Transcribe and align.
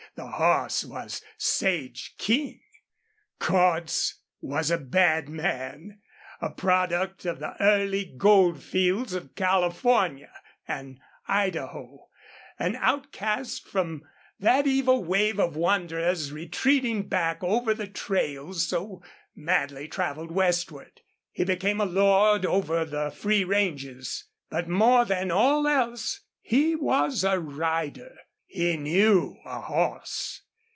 And 0.17 0.27
the 0.27 0.31
horse 0.33 0.83
was 0.83 1.21
Sage 1.37 2.15
King. 2.17 2.59
Cordts 3.39 4.15
was 4.41 4.69
a 4.69 4.77
bad 4.77 5.29
man, 5.29 6.01
a 6.41 6.49
product 6.49 7.23
of 7.25 7.39
the 7.39 7.55
early 7.61 8.03
gold 8.17 8.61
fields 8.61 9.13
of 9.13 9.35
California 9.35 10.29
and 10.67 10.99
Idaho, 11.29 12.09
an 12.59 12.75
outcast 12.75 13.65
from 13.69 14.03
that 14.37 14.67
evil 14.67 15.01
wave 15.01 15.39
of 15.39 15.55
wanderers 15.55 16.33
retreating 16.33 17.07
back 17.07 17.41
over 17.41 17.73
the 17.73 17.87
trails 17.87 18.67
so 18.67 19.01
madly 19.33 19.87
traveled 19.87 20.31
westward. 20.31 20.99
He 21.31 21.45
became 21.45 21.79
a 21.79 21.85
lord 21.85 22.45
over 22.45 22.83
the 22.83 23.11
free 23.11 23.45
ranges. 23.45 24.25
But 24.49 24.67
more 24.67 25.05
than 25.05 25.31
all 25.31 25.65
else 25.69 26.19
he 26.41 26.75
was 26.75 27.23
a 27.23 27.39
rider. 27.39 28.13
He 28.53 28.75
knew 28.75 29.37
a 29.45 29.61
horse. 29.61 30.41